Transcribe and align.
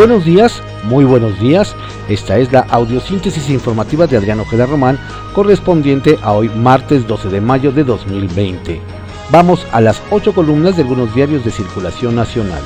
Buenos 0.00 0.24
días, 0.24 0.62
muy 0.84 1.04
buenos 1.04 1.38
días. 1.38 1.76
Esta 2.08 2.38
es 2.38 2.50
la 2.50 2.60
audiosíntesis 2.60 3.50
informativa 3.50 4.06
de 4.06 4.16
Adriano 4.16 4.44
Ojeda 4.44 4.64
Román, 4.64 4.98
correspondiente 5.34 6.18
a 6.22 6.32
hoy 6.32 6.48
martes 6.48 7.06
12 7.06 7.28
de 7.28 7.42
mayo 7.42 7.70
de 7.70 7.84
2020. 7.84 8.80
Vamos 9.30 9.66
a 9.72 9.82
las 9.82 10.02
ocho 10.10 10.32
columnas 10.32 10.76
de 10.76 10.84
algunos 10.84 11.14
diarios 11.14 11.44
de 11.44 11.50
circulación 11.50 12.16
nacional. 12.16 12.62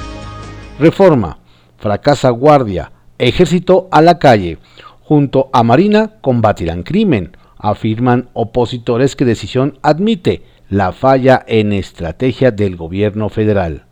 Reforma, 0.78 1.38
fracasa 1.76 2.30
guardia, 2.30 2.92
ejército 3.18 3.88
a 3.90 4.00
la 4.00 4.20
calle. 4.20 4.58
Junto 5.02 5.50
a 5.52 5.64
Marina 5.64 6.12
combatirán 6.20 6.84
crimen, 6.84 7.36
afirman 7.58 8.28
opositores 8.32 9.16
que 9.16 9.24
decisión 9.24 9.80
admite 9.82 10.44
la 10.68 10.92
falla 10.92 11.44
en 11.48 11.72
estrategia 11.72 12.52
del 12.52 12.76
gobierno 12.76 13.28
federal. 13.28 13.86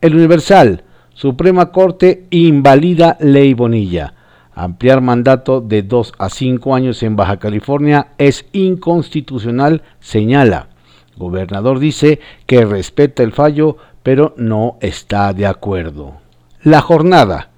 El 0.00 0.14
Universal, 0.14 0.84
Suprema 1.14 1.72
Corte 1.72 2.26
invalida 2.30 3.16
ley 3.20 3.54
Bonilla. 3.54 4.14
Ampliar 4.54 5.00
mandato 5.00 5.60
de 5.60 5.82
2 5.82 6.14
a 6.18 6.28
5 6.28 6.74
años 6.74 7.02
en 7.02 7.16
Baja 7.16 7.38
California 7.38 8.08
es 8.18 8.46
inconstitucional, 8.52 9.82
señala. 10.00 10.68
Gobernador 11.16 11.78
dice 11.78 12.20
que 12.46 12.64
respeta 12.64 13.22
el 13.22 13.32
fallo, 13.32 13.76
pero 14.02 14.34
no 14.36 14.78
está 14.80 15.32
de 15.32 15.46
acuerdo. 15.46 16.14
La 16.62 16.80
jornada. 16.80 17.50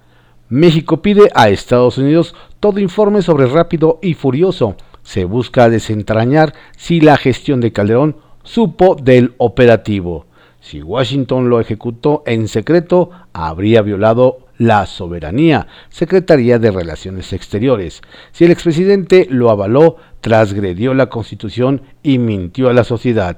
México 0.49 1.01
pide 1.01 1.31
a 1.33 1.49
Estados 1.49 1.97
Unidos 1.97 2.35
todo 2.59 2.79
informe 2.79 3.21
sobre 3.21 3.47
rápido 3.47 3.99
y 4.01 4.13
furioso. 4.13 4.75
Se 5.01 5.25
busca 5.25 5.69
desentrañar 5.69 6.53
si 6.77 7.01
la 7.01 7.17
gestión 7.17 7.61
de 7.61 7.71
Calderón 7.71 8.17
supo 8.43 8.95
del 8.95 9.33
operativo. 9.37 10.27
Si 10.65 10.81
Washington 10.81 11.47
lo 11.47 11.59
ejecutó 11.59 12.23
en 12.25 12.47
secreto, 12.47 13.11
habría 13.33 13.83
violado 13.83 14.47
la 14.57 14.87
soberanía, 14.87 15.67
Secretaría 15.89 16.57
de 16.57 16.71
Relaciones 16.71 17.33
Exteriores. 17.33 18.01
Si 18.31 18.45
el 18.45 18.51
expresidente 18.51 19.27
lo 19.29 19.51
avaló, 19.51 19.97
transgredió 20.21 20.95
la 20.95 21.05
Constitución 21.05 21.83
y 22.01 22.17
mintió 22.17 22.67
a 22.67 22.73
la 22.73 22.83
sociedad. 22.83 23.37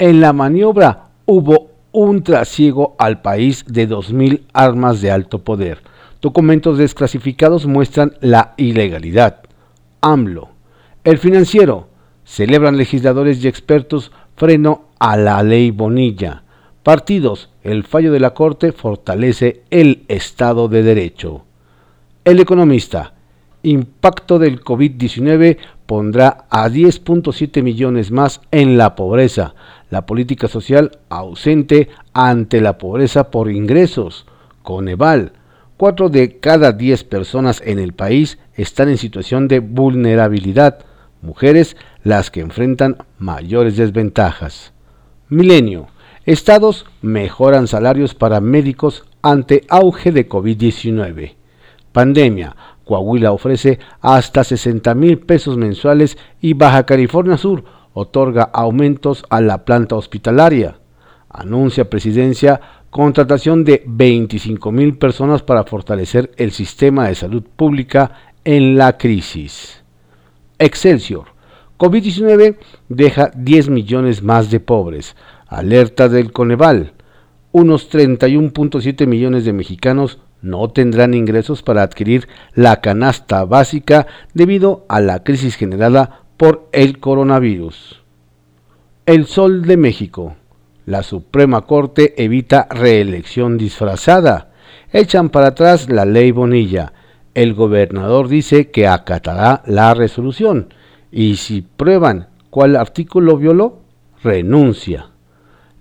En 0.00 0.20
la 0.20 0.32
maniobra 0.32 1.10
hubo 1.24 1.70
un 1.92 2.24
trasiego 2.24 2.96
al 2.98 3.22
país 3.22 3.64
de 3.68 3.88
2.000 3.88 4.46
armas 4.52 5.00
de 5.00 5.12
alto 5.12 5.44
poder. 5.44 5.82
Documentos 6.20 6.78
desclasificados 6.78 7.66
muestran 7.66 8.14
la 8.20 8.54
ilegalidad. 8.56 9.42
AMLO. 10.00 10.48
El 11.04 11.18
financiero. 11.18 11.90
Celebran 12.24 12.76
legisladores 12.76 13.44
y 13.44 13.46
expertos 13.46 14.10
freno 14.34 14.86
a 14.98 15.16
la 15.16 15.44
ley 15.44 15.70
Bonilla 15.70 16.42
partidos, 16.86 17.50
el 17.64 17.82
fallo 17.82 18.12
de 18.12 18.20
la 18.20 18.32
Corte 18.32 18.70
fortalece 18.70 19.64
el 19.70 20.04
Estado 20.06 20.68
de 20.68 20.84
Derecho. 20.84 21.44
El 22.24 22.38
economista, 22.38 23.14
impacto 23.64 24.38
del 24.38 24.60
COVID-19 24.60 25.56
pondrá 25.84 26.46
a 26.48 26.68
10.7 26.68 27.60
millones 27.64 28.12
más 28.12 28.40
en 28.52 28.78
la 28.78 28.94
pobreza, 28.94 29.56
la 29.90 30.06
política 30.06 30.46
social 30.46 31.00
ausente 31.08 31.88
ante 32.12 32.60
la 32.60 32.78
pobreza 32.78 33.32
por 33.32 33.50
ingresos. 33.50 34.24
Coneval, 34.62 35.32
4 35.78 36.08
de 36.08 36.38
cada 36.38 36.70
10 36.70 37.02
personas 37.02 37.60
en 37.66 37.80
el 37.80 37.94
país 37.94 38.38
están 38.54 38.90
en 38.90 38.98
situación 38.98 39.48
de 39.48 39.58
vulnerabilidad, 39.58 40.84
mujeres 41.20 41.76
las 42.04 42.30
que 42.30 42.42
enfrentan 42.42 42.98
mayores 43.18 43.76
desventajas. 43.76 44.72
Milenio, 45.28 45.88
Estados 46.26 46.86
mejoran 47.02 47.68
salarios 47.68 48.16
para 48.16 48.40
médicos 48.40 49.04
ante 49.22 49.64
auge 49.68 50.10
de 50.10 50.28
COVID-19. 50.28 51.36
Pandemia. 51.92 52.56
Coahuila 52.84 53.30
ofrece 53.30 53.78
hasta 54.00 54.42
60 54.42 54.92
mil 54.96 55.20
pesos 55.20 55.56
mensuales 55.56 56.18
y 56.40 56.54
Baja 56.54 56.84
California 56.84 57.36
Sur 57.36 57.62
otorga 57.92 58.42
aumentos 58.42 59.24
a 59.30 59.40
la 59.40 59.64
planta 59.64 59.94
hospitalaria. 59.94 60.80
Anuncia 61.28 61.88
presidencia 61.88 62.60
contratación 62.90 63.62
de 63.62 63.84
25 63.86 64.72
mil 64.72 64.98
personas 64.98 65.44
para 65.44 65.62
fortalecer 65.62 66.32
el 66.38 66.50
sistema 66.50 67.06
de 67.06 67.14
salud 67.14 67.44
pública 67.54 68.32
en 68.44 68.76
la 68.76 68.98
crisis. 68.98 69.84
Excelsior. 70.58 71.36
COVID-19 71.78 72.56
deja 72.88 73.30
10 73.36 73.68
millones 73.68 74.22
más 74.22 74.50
de 74.50 74.60
pobres. 74.60 75.14
Alerta 75.48 76.08
del 76.08 76.32
Coneval. 76.32 76.94
Unos 77.52 77.90
31.7 77.90 79.06
millones 79.06 79.44
de 79.44 79.52
mexicanos 79.52 80.18
no 80.42 80.68
tendrán 80.70 81.14
ingresos 81.14 81.62
para 81.62 81.82
adquirir 81.82 82.28
la 82.54 82.80
canasta 82.80 83.44
básica 83.44 84.08
debido 84.34 84.84
a 84.88 85.00
la 85.00 85.22
crisis 85.22 85.54
generada 85.54 86.22
por 86.36 86.68
el 86.72 86.98
coronavirus. 86.98 88.02
El 89.06 89.26
Sol 89.26 89.62
de 89.62 89.76
México. 89.76 90.34
La 90.84 91.02
Suprema 91.02 91.62
Corte 91.62 92.14
evita 92.22 92.66
reelección 92.68 93.56
disfrazada. 93.56 94.50
Echan 94.92 95.30
para 95.30 95.48
atrás 95.48 95.88
la 95.88 96.04
ley 96.04 96.32
Bonilla. 96.32 96.92
El 97.34 97.54
gobernador 97.54 98.28
dice 98.28 98.70
que 98.70 98.88
acatará 98.88 99.62
la 99.66 99.94
resolución. 99.94 100.74
Y 101.12 101.36
si 101.36 101.62
prueban 101.62 102.28
cuál 102.50 102.76
artículo 102.76 103.36
violó, 103.36 103.82
renuncia. 104.22 105.10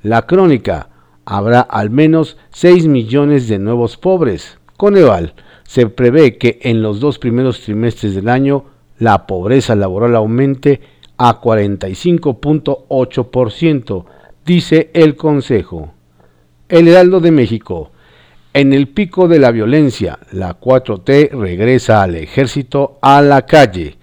La 0.05 0.21
crónica, 0.27 0.89
habrá 1.25 1.61
al 1.61 1.89
menos 1.89 2.37
6 2.51 2.87
millones 2.87 3.47
de 3.47 3.57
nuevos 3.57 3.97
pobres. 3.97 4.59
Coneval, 4.77 5.33
se 5.63 5.87
prevé 5.87 6.37
que 6.37 6.59
en 6.61 6.83
los 6.83 6.99
dos 6.99 7.17
primeros 7.17 7.61
trimestres 7.61 8.13
del 8.13 8.29
año 8.29 8.65
la 8.99 9.25
pobreza 9.25 9.75
laboral 9.75 10.15
aumente 10.15 10.81
a 11.17 11.41
45.8%, 11.41 14.05
dice 14.45 14.91
el 14.93 15.15
Consejo. 15.15 15.95
El 16.69 16.87
Heraldo 16.87 17.19
de 17.19 17.31
México. 17.31 17.89
En 18.53 18.73
el 18.73 18.89
pico 18.89 19.27
de 19.27 19.39
la 19.39 19.49
violencia, 19.49 20.19
la 20.31 20.59
4T 20.59 21.31
regresa 21.31 22.03
al 22.03 22.13
ejército 22.13 22.99
a 23.01 23.23
la 23.23 23.47
calle. 23.47 23.97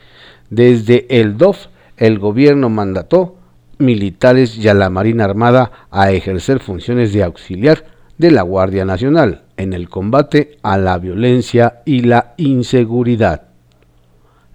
Desde 0.51 1.21
el 1.21 1.39
DOF, 1.39 1.67
el 1.97 2.19
gobierno 2.19 2.71
mandató 2.71 3.37
militares 3.83 4.57
y 4.57 4.69
a 4.69 4.75
la 4.75 4.89
Marina 4.89 5.25
Armada 5.25 5.71
a 5.91 6.13
ejercer 6.13 6.61
funciones 6.61 7.13
de 7.13 7.23
auxiliar 7.25 7.85
de 8.17 8.31
la 8.31 8.43
Guardia 8.43 8.85
Nacional 8.85 9.43
en 9.57 9.73
el 9.73 9.89
combate 9.89 10.59
a 10.63 10.79
la 10.79 10.99
violencia 10.99 11.83
y 11.85 12.01
la 12.01 12.35
inseguridad. 12.37 13.49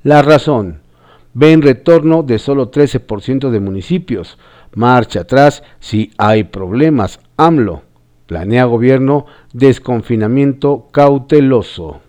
La 0.04 0.22
razón. 0.22 0.82
Ven 1.34 1.62
retorno 1.62 2.24
de 2.24 2.40
solo 2.40 2.72
13% 2.72 3.50
de 3.50 3.60
municipios. 3.60 4.38
Marcha 4.74 5.22
atrás 5.22 5.64
si 5.80 6.12
hay 6.18 6.46
problemas. 6.46 7.20
AMLO. 7.36 7.84
Planea 8.26 8.66
gobierno 8.66 9.26
desconfinamiento 9.54 10.88
cauteloso. 10.92 12.02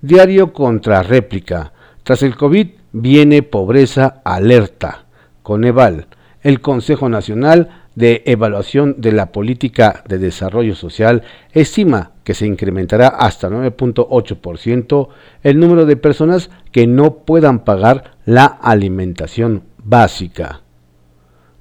Diario 0.00 0.52
contra 0.52 1.02
réplica. 1.02 1.72
Tras 2.02 2.22
el 2.22 2.36
COVID 2.36 2.68
viene 2.92 3.42
pobreza 3.42 4.20
alerta. 4.24 5.03
Coneval, 5.44 6.06
el 6.42 6.60
Consejo 6.62 7.08
Nacional 7.10 7.68
de 7.94 8.22
Evaluación 8.24 8.96
de 8.98 9.12
la 9.12 9.30
Política 9.30 10.02
de 10.08 10.18
Desarrollo 10.18 10.74
Social 10.74 11.22
estima 11.52 12.12
que 12.24 12.32
se 12.32 12.46
incrementará 12.46 13.08
hasta 13.08 13.50
9.8% 13.50 15.08
el 15.42 15.60
número 15.60 15.84
de 15.84 15.96
personas 15.96 16.50
que 16.72 16.86
no 16.86 17.18
puedan 17.18 17.60
pagar 17.60 18.16
la 18.24 18.46
alimentación 18.46 19.64
básica. 19.76 20.62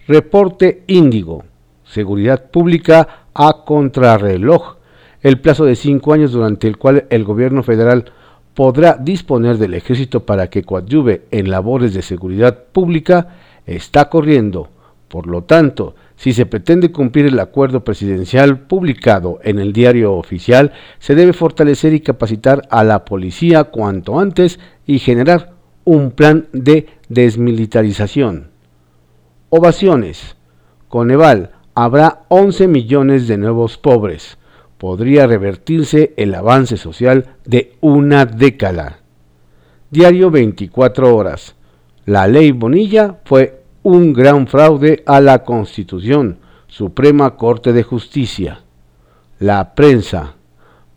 Reporte 0.08 0.86
Índigo. 0.88 1.44
Seguridad 1.84 2.50
Pública 2.52 3.28
a 3.34 3.64
contrarreloj. 3.66 4.78
El 5.22 5.42
plazo 5.42 5.66
de 5.66 5.76
cinco 5.76 6.14
años 6.14 6.32
durante 6.32 6.68
el 6.70 6.78
cual 6.78 7.06
el 7.10 7.26
gobierno 7.26 7.64
federal 7.64 8.06
podrá 8.54 8.98
disponer 8.98 9.58
del 9.58 9.74
ejército 9.74 10.26
para 10.26 10.50
que 10.50 10.64
coadyuve 10.64 11.26
en 11.32 11.50
labores 11.50 11.94
de 11.94 12.02
seguridad 12.02 12.64
pública 12.72 13.28
está 13.66 14.10
corriendo. 14.10 14.70
Por 15.08 15.28
lo 15.28 15.44
tanto, 15.44 15.96
si 16.16 16.34
se 16.34 16.46
pretende 16.46 16.92
cumplir 16.92 17.28
el 17.28 17.40
acuerdo 17.40 17.84
presidencial 17.84 18.62
publicado 18.62 19.40
en 19.44 19.60
el 19.60 19.74
diario 19.74 20.14
oficial, 20.14 20.72
se 21.00 21.16
debe 21.16 21.34
fortalecer 21.34 21.94
y 21.94 22.00
capacitar 22.00 22.64
a 22.70 22.84
la 22.84 23.06
policía 23.06 23.66
cuanto 23.66 24.20
antes 24.20 24.60
y 24.88 25.00
generar 25.00 25.54
un 25.84 26.12
plan 26.12 26.48
de 26.52 26.88
desmilitarización. 27.10 28.50
Ovaciones. 29.50 30.36
Coneval, 30.88 31.52
habrá 31.76 32.24
11 32.30 32.68
millones 32.68 33.28
de 33.28 33.38
nuevos 33.38 33.78
pobres. 33.78 34.38
Podría 34.78 35.28
revertirse 35.28 36.14
el 36.18 36.34
avance 36.36 36.78
social 36.78 37.36
de 37.46 37.76
una 37.82 38.26
década. 38.26 39.00
Diario 39.92 40.32
24 40.32 41.16
horas. 41.16 41.56
La 42.06 42.28
ley 42.28 42.52
Bonilla 42.52 43.20
fue 43.24 43.64
un 43.82 44.12
gran 44.12 44.48
fraude 44.48 45.04
a 45.06 45.22
la 45.22 45.44
Constitución, 45.44 46.40
Suprema 46.68 47.38
Corte 47.38 47.72
de 47.72 47.84
Justicia. 47.84 48.62
La 49.40 49.74
prensa. 49.74 50.36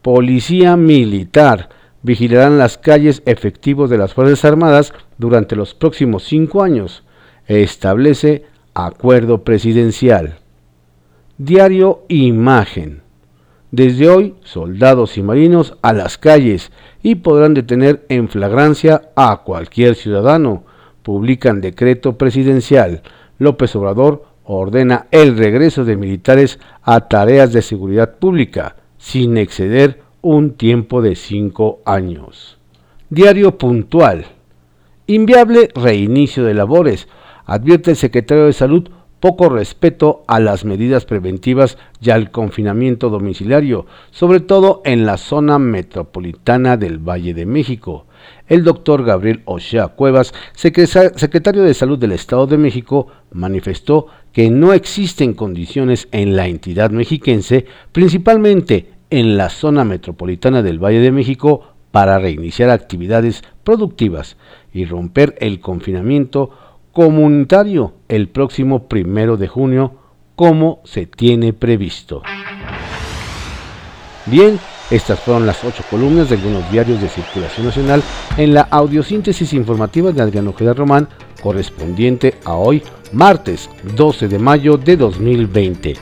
Policía 0.03 0.77
Militar 0.77 1.69
vigilarán 2.03 2.59
las 2.59 2.77
calles 2.77 3.23
efectivos 3.25 3.89
de 3.89 3.99
las 3.99 4.15
Fuerzas 4.15 4.45
Armadas 4.45 4.93
durante 5.19 5.55
los 5.55 5.75
próximos 5.75 6.25
cinco 6.25 6.63
años. 6.63 7.05
Establece 7.47 8.45
acuerdo 8.75 9.45
presidencial. 9.45 10.39
Diario 11.39 12.05
Imagen. 12.09 13.03
Desde 13.71 14.09
hoy, 14.09 14.35
soldados 14.43 15.19
y 15.19 15.23
marinos 15.23 15.77
a 15.83 15.93
las 15.93 16.19
calles 16.19 16.73
y 17.03 17.17
podrán 17.17 17.55
detener 17.55 18.07
en 18.09 18.29
flagrancia 18.29 19.11
a 19.15 19.43
cualquier 19.45 19.95
ciudadano. 19.95 20.65
Publican 21.07 21.61
decreto 21.61 22.19
presidencial. 22.19 23.01
López 23.39 23.77
Obrador 23.77 24.25
ordena 24.43 25.07
el 25.13 25.39
regreso 25.39 25.85
de 25.85 25.97
militares 25.97 26.59
a 26.83 27.03
tareas 27.03 27.53
de 27.53 27.63
seguridad 27.63 28.17
pública, 28.17 28.75
sin 28.99 29.37
exceder 29.37 30.03
un 30.21 30.55
tiempo 30.55 31.03
de 31.03 31.15
cinco 31.15 31.79
años. 31.85 32.59
Diario 33.09 33.57
puntual. 33.57 34.27
Inviable 35.07 35.69
reinicio 35.77 36.43
de 36.43 36.55
labores, 36.55 37.07
advierte 37.45 37.93
el 37.93 37.97
secretario 37.97 38.47
de 38.47 38.53
Salud 38.53 38.91
poco 39.21 39.49
respeto 39.49 40.25
a 40.27 40.41
las 40.41 40.65
medidas 40.65 41.05
preventivas 41.05 41.79
y 42.01 42.11
al 42.11 42.33
confinamiento 42.33 43.11
domiciliario, 43.11 43.87
sobre 44.11 44.41
todo 44.41 44.83
en 44.85 45.07
la 45.07 45.19
zona 45.19 45.61
metropolitana 45.61 46.77
del 46.77 46.99
Valle 46.99 47.33
de 47.33 47.47
México. 47.47 48.06
El 48.47 48.65
doctor 48.65 49.05
Gabriel 49.05 49.43
Ochea 49.45 49.89
Cuevas, 49.89 50.33
secretario 50.55 51.63
de 51.63 51.75
Salud 51.75 51.99
del 51.99 52.13
Estado 52.13 52.47
de 52.47 52.59
México, 52.59 53.09
manifestó 53.33 54.07
que 54.33 54.51
no 54.51 54.73
existen 54.73 55.35
condiciones 55.35 56.09
en 56.13 56.37
la 56.37 56.47
entidad 56.47 56.91
mexiquense, 56.91 57.67
principalmente 57.93 58.93
en 59.11 59.37
la 59.37 59.49
zona 59.49 59.85
metropolitana 59.85 60.63
del 60.63 60.79
Valle 60.79 61.01
de 61.01 61.13
México, 61.13 61.73
para 61.91 62.19
reiniciar 62.19 62.71
actividades 62.71 63.43
productivas 63.65 64.37
y 64.73 64.85
romper 64.85 65.35
el 65.41 65.61
confinamiento 65.61 66.51
comunitario 66.93 67.95
el 68.09 68.29
próximo 68.29 68.89
primero 68.89 69.37
de 69.37 69.49
junio, 69.49 69.95
como 70.35 70.81
se 70.85 71.07
tiene 71.07 71.53
previsto. 71.53 72.23
Bien, 74.27 74.59
estas 74.91 75.19
fueron 75.21 75.47
las 75.47 75.65
ocho 75.65 75.83
columnas 75.91 76.29
de 76.29 76.37
algunos 76.37 76.71
diarios 76.71 77.01
de 77.01 77.09
circulación 77.09 77.67
nacional 77.67 78.03
en 78.37 78.55
la 78.55 78.63
audiosíntesis 78.63 79.53
informativa 79.53 80.13
de 80.13 80.23
Adriano 80.23 80.51
Ojeda 80.51 80.75
Román, 80.75 81.09
correspondiente 81.43 82.35
a 82.45 82.55
hoy, 82.55 82.83
martes 83.13 83.69
12 83.97 84.29
de 84.29 84.39
mayo 84.39 84.77
de 84.77 84.97
2020. 84.97 85.97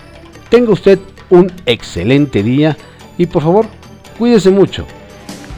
Tenga 0.48 0.72
usted 0.72 0.98
un 1.30 1.50
excelente 1.66 2.42
día 2.42 2.76
y 3.16 3.26
por 3.26 3.42
favor, 3.42 3.66
cuídese 4.18 4.50
mucho. 4.50 4.86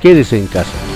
Quédese 0.01 0.39
en 0.39 0.47
casa. 0.47 0.96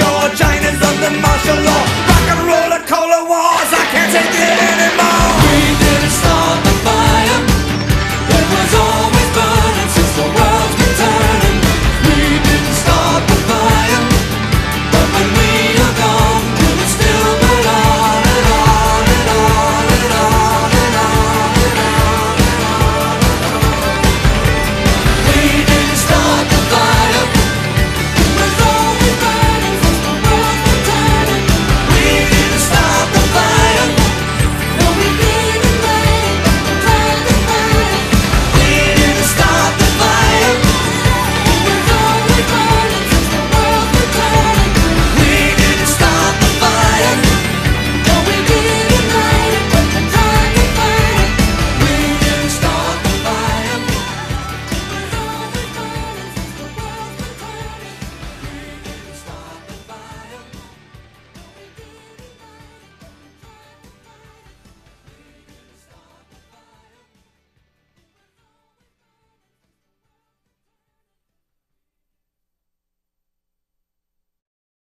Your 0.00 0.22
China's 0.34 0.82
under 0.88 1.20
martial 1.20 1.60
law. 1.66 1.79